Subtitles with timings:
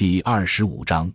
[0.00, 1.12] 第二十五章，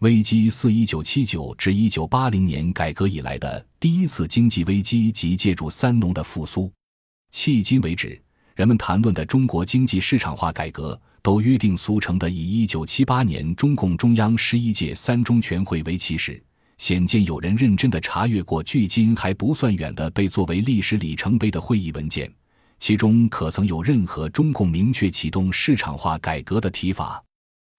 [0.00, 6.68] 危机四一九七九至一九八零年改革以来的第一次经济危机及借助“三农”的复苏。
[7.32, 8.20] 迄今为止，
[8.56, 16.42] 人们谈论的中国经济市场化改革，都约定俗成的以一九七八年中共中央十一届三中全会为起始。
[16.78, 22.28] 显见有人认真的查阅过距今还不算远的被作为历史里程碑的会议文件，
[22.80, 27.22] 其中可曾有任何中共明确启动市场化改革的提法？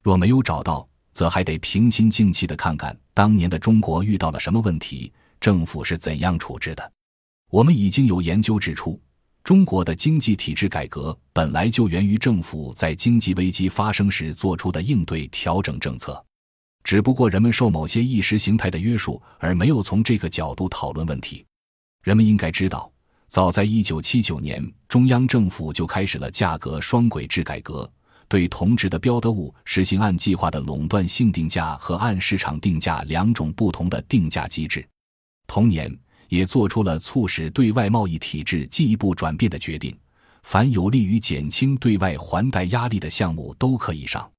[0.07, 5.11] 若没有找到，则还得平心静气的看看当年的中国遇到了什么问题，
[5.41, 6.91] 政府是怎样处置的。
[7.51, 8.97] 我们已经有研究指出，
[9.43, 16.25] 中国的经济体制改革本来就源于政府在经济危机发生时做出的应对调整政策，
[16.85, 21.45] 只不过人们受某些意识形态的约束，而没有从这个角度讨论问题。
[22.01, 22.89] 人们应该知道，
[23.27, 27.91] 早在一九七九年，中央政府就开始了价格双轨制改革。
[28.27, 34.87] 对同质的标的物实行按计划的垄断性定价和按市场定价两种不同的定价机制。
[35.47, 35.97] 同年，
[36.27, 39.97] 也做出了促使对外贸易体制进一步转变的决定：
[40.43, 44.29] 凡有利于减轻对外还贷压力的项目都可以上。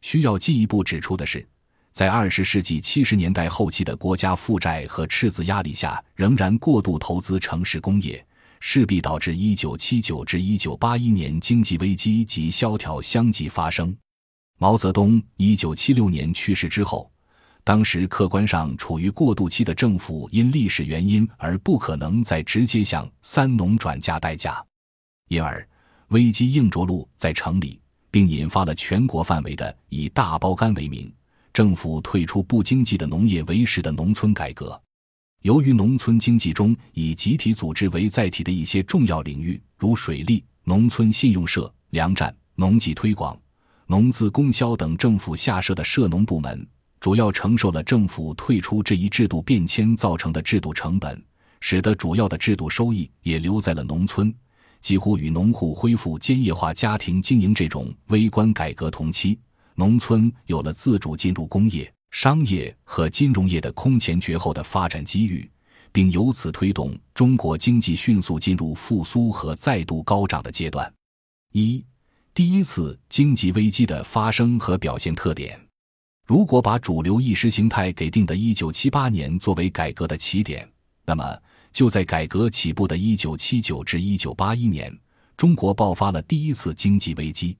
[0.00, 1.46] 需要进一步指出的是，
[1.92, 8.24] 在二十世纪七十年代后期的国家负债和赤字压力下，仍然过度投资城市工业。
[8.60, 13.96] 势必导致一九七九至一九八一年经济危机及萧条相继发生。
[14.58, 17.10] 毛泽东一九七六年去世之后，
[17.62, 24.64] 当时客观上处于过渡期的政府，因历史原因而不可能再直接向三农转嫁代价，
[25.28, 25.66] 因而
[26.08, 27.78] 危机硬着陆在城里，
[28.10, 31.12] 并引发了全国范围的以大包干为名，
[31.52, 34.80] 政府退出不经济的农业为食的农村改革。
[35.42, 43.38] 由于农村经济中以集体组织为载体的一些重要领域，如水利、农村信用社、粮站、农技推广、
[43.86, 46.66] 农资供销等，政府下设的涉农部门，
[46.98, 51.22] 主要承受了政府退出这一制度变迁造成的制度成本，
[51.60, 54.34] 使得主要的制度收益也留在了农村，
[54.80, 59.38] 几乎与农户恢复兼业化家庭经营这种微观改革同期，
[59.76, 61.90] 农村有了自主进入工业。
[62.10, 65.48] 商业和金融业的空前绝后的发展机遇，
[65.92, 70.92] 并由此推动中国经济迅速进入复苏和再度高涨的阶段。
[71.52, 71.84] 一、
[72.34, 75.60] 第一次经济危机的发生和表现特点。
[76.26, 80.68] 如果把主流意识形态给定的1978年作为改革的起点，
[81.04, 81.38] 那么
[81.72, 84.98] 就在改革起步的1979至1981年，
[85.36, 87.56] 中国爆发了第一次经济危机。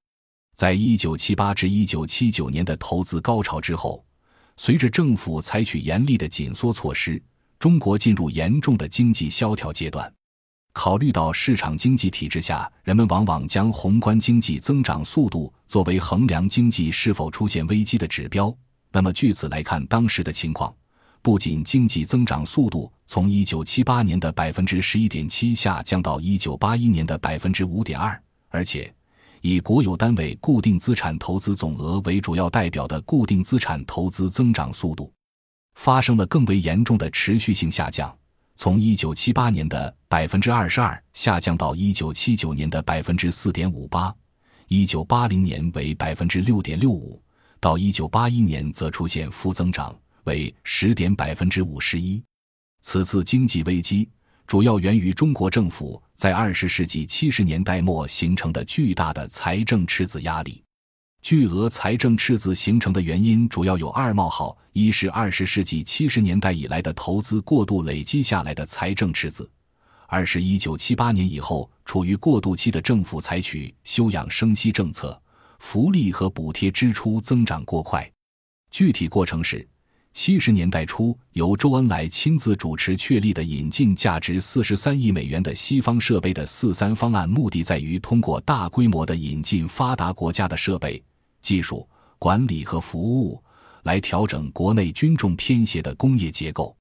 [0.57, 4.05] 在1978至1979年的投资高潮之后。
[4.61, 7.23] 随着政府采取严厉的紧缩措施，
[7.61, 10.13] 中国进入严重的经济萧条阶段。
[10.73, 18.53] 考虑到市场经济体制下，人们往往将宏观经济增长速度作为衡量经济是否出现危机的指标，
[18.91, 20.75] 那么据此来看，当时的情况
[21.23, 28.93] 不仅经济增长速度从一九七八年的百分之十一点七下降到一九八一年的百分之五点二，而且。
[29.41, 35.13] 以国有单位固定资产投资总额为主要代表的固定资产投资增长速度，
[35.75, 38.17] 发生了更为严重的持续性下降，
[38.57, 44.15] 从一九七八年的百分之二十二下降到一九七九年的百分之四点五八，
[44.67, 47.23] 一九八零年为百分之六点六五，
[47.61, 49.95] 到一九八一年则出现负增长，
[50.25, 52.23] 为十点百分之五十一。
[52.81, 54.09] 此次经济危机。
[54.49, 60.65] 主要源于中国政府在二十世纪七十年代末形成的巨大的财政赤字压力。
[61.21, 69.45] 巨额财政赤字形成的原因主要有二冒号：一是二十世纪七十年代以来的投资过度累积下来的财政赤字；
[70.07, 75.21] 二是一九七八年以后处于过渡期的政府采取休养生息政策，
[75.59, 78.11] 福利和补贴支出增长过快。
[78.71, 79.69] 具体过程是。
[80.13, 91.03] 七十年代初，由周恩来亲自主持确立的引进价值四十三亿美元的西方设备的“四三”方案，目的在于通过大规模的引进发达国家的设备、
[91.41, 93.43] 技术、管理和服务，
[93.85, 96.77] 来调整国内军重偏斜的工业结构。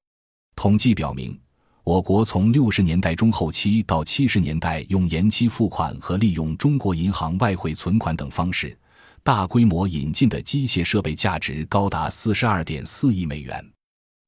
[0.56, 1.38] 统计表明，
[1.84, 8.76] 我国从六十年代中后期到七十年代，用延期付款和利用中国银行外汇存款等方式。
[9.28, 13.62] 大规模引进的机械设备价值高达四十二点四亿美元，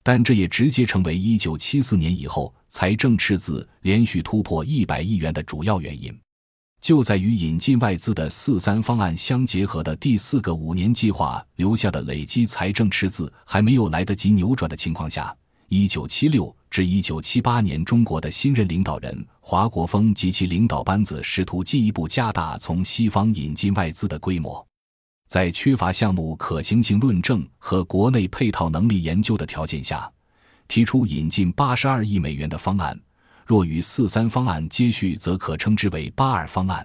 [0.03, 6.15] 但这也直接成为一九七四年以后财政赤字连续突破一百亿元的主要原因。
[6.83, 15.35] 就在与引进外资的“四三”方案相结合的第四个五年计划留下的累积财政赤字还没有来得及扭转的情况下，
[15.71, 24.63] 一九七六至一九七八年，中国的新任领导人华国锋及其领导班子试图进一步加大从西方引进外资的规模。
[25.31, 30.11] 在缺乏项目可行性论证和国内配套能力研究的条件下，
[30.67, 33.01] 提出引进八十二亿美元的方案。
[33.47, 36.85] 若与四三方案接续，则可称之为八二方案。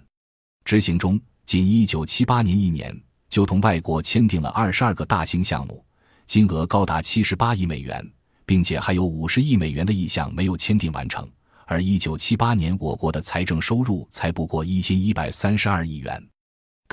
[0.64, 2.96] 执行中，仅一九七八年一年
[3.30, 5.84] 就同外国签订了二十二个大型项目，
[6.28, 8.08] 金额高达七十八亿美元，
[8.46, 11.28] 并且还有五十亿美元的意向没有签订完成。
[11.66, 16.24] 而一九七八年，我国的财政收入才不过一千一百三十二亿元。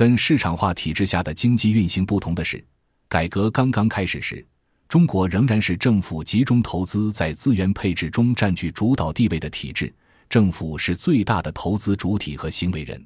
[0.02, 2.60] 跟市场化体制下的经济运行不同的是，
[3.08, 4.44] 改革刚刚开始时，
[4.88, 9.94] 中国仍然是政府集中投资在资源配置中占据主导地位的体制，
[10.28, 13.00] 政府是最大的投资主体和行为人。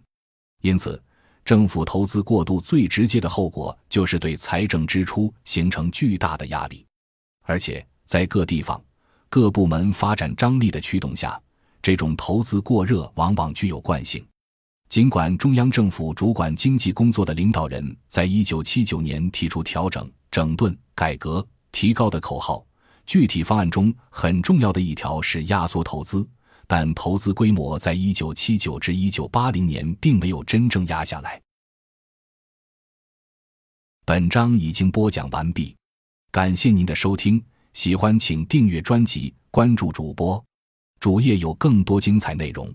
[0.63, 0.99] 因此，
[1.45, 6.87] 政府投资过度最直接的后果就是对财政支出形成巨大的压力，
[7.43, 8.83] 而且在各地方、
[9.29, 11.39] 各部门发展张力的驱动下。
[11.83, 14.27] 这种投资过热往往具有惯性。
[14.89, 22.65] 尽管中央政府主管经济工作的领导人在一九七九年提出调整、整顿、改革、提高的口号，
[23.05, 26.27] 具体方案中很重要的一条是压缩投资，
[26.67, 31.41] 但投资规模在一九七九至一九八零年并没有真正压下来。
[34.05, 35.77] 本章已经播讲完毕，
[36.31, 40.43] 感谢您的收听，喜欢请订阅专辑，关注主播。
[41.01, 42.73] 主页有更多精彩内容。